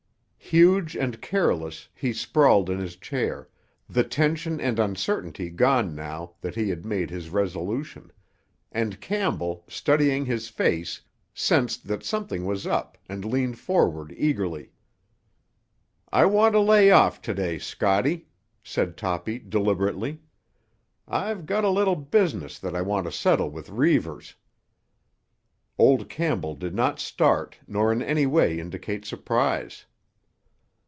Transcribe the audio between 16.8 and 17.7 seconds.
off to day,